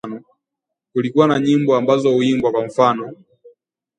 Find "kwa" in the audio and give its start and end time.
2.51-2.65